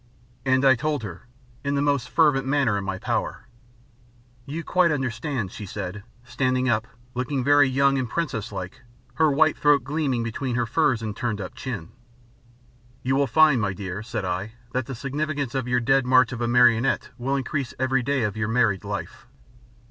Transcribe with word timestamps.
And 0.47 0.65
I 0.65 0.73
told 0.73 1.03
her, 1.03 1.27
in 1.63 1.75
the 1.75 1.81
most 1.83 2.09
fervent 2.09 2.47
manner 2.47 2.75
in 2.75 2.83
my 2.83 2.97
power. 2.97 3.45
"You 4.47 4.63
quite 4.63 4.89
understand?" 4.91 5.51
she 5.51 5.67
said, 5.67 6.01
standing 6.23 6.67
up, 6.67 6.87
looking 7.13 7.43
very 7.43 7.69
young 7.69 7.99
and 7.99 8.09
princess 8.09 8.51
like, 8.51 8.81
her 9.13 9.29
white 9.29 9.55
throat 9.55 9.83
gleaming 9.83 10.23
between 10.23 10.55
her 10.55 10.65
furs 10.65 11.03
and 11.03 11.11
up 11.11 11.17
turned 11.17 11.53
chin. 11.53 11.89
"You 13.03 13.15
will 13.15 13.27
find, 13.27 13.61
my 13.61 13.73
dear," 13.73 14.01
said 14.01 14.25
I, 14.25 14.53
"that 14.71 14.87
the 14.87 14.95
significance 14.95 15.53
of 15.53 15.67
your 15.67 15.79
Dead 15.79 16.03
March 16.07 16.31
of 16.31 16.41
a 16.41 16.47
Marionette 16.47 17.11
will 17.19 17.35
increase 17.35 17.75
every 17.77 18.01
day 18.01 18.23
of 18.23 18.35
your 18.35 18.47
married 18.47 18.83
life." 18.83 19.27